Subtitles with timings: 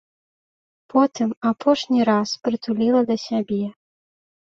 [0.93, 3.65] Потым апошні раз прытуліла да сябе.